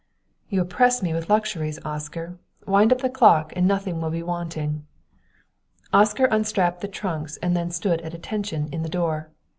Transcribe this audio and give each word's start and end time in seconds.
"You 0.49 0.61
oppress 0.61 1.03
me 1.03 1.13
with 1.13 1.29
luxuries, 1.29 1.77
Oscar. 1.85 2.39
Wind 2.65 2.91
up 2.91 3.01
the 3.01 3.07
clock, 3.11 3.53
and 3.55 3.67
nothing 3.67 4.01
will 4.01 4.09
be 4.09 4.23
wanting." 4.23 4.87
Oscar 5.93 6.25
unstrapped 6.25 6.81
the 6.81 6.87
trunks 6.87 7.37
and 7.43 7.55
then 7.55 7.69
stood 7.69 8.01
at 8.01 8.15
attention 8.15 8.67
in 8.71 8.81
the 8.81 8.89
door. 8.89 9.29